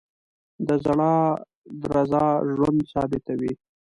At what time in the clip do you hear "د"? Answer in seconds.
0.67-0.69